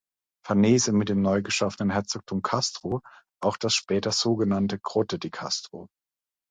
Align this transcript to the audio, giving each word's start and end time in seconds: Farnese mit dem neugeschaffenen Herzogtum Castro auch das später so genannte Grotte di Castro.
Farnese 0.43 0.93
mit 0.93 1.09
dem 1.09 1.21
neugeschaffenen 1.21 1.91
Herzogtum 1.91 2.41
Castro 2.41 3.03
auch 3.39 3.55
das 3.55 3.75
später 3.75 4.11
so 4.11 4.35
genannte 4.35 4.79
Grotte 4.79 5.19
di 5.19 5.29
Castro. 5.29 5.89